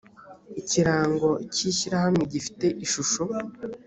[0.61, 3.21] ikirango cy’ishyirahamwe gifite ishusho